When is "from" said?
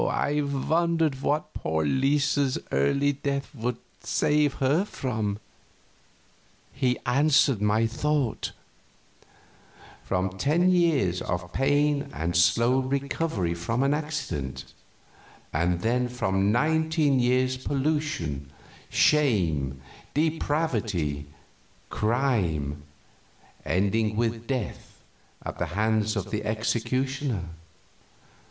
4.83-5.37, 10.03-10.39, 13.53-13.83, 16.09-16.51